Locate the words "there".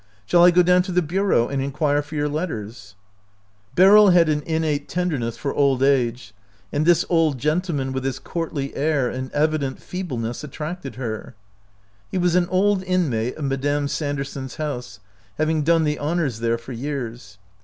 16.39-16.57